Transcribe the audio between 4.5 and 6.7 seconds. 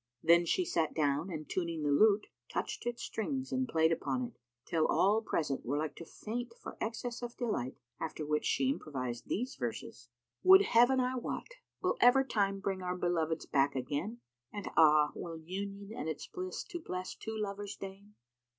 till all present were like to faint